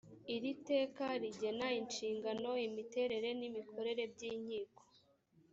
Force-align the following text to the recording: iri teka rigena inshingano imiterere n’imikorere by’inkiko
iri 0.35 0.51
teka 0.69 1.05
rigena 1.21 1.67
inshingano 1.79 2.51
imiterere 2.67 3.29
n’imikorere 3.39 4.03
by’inkiko 4.13 4.83